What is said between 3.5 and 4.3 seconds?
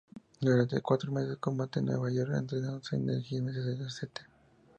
de la St.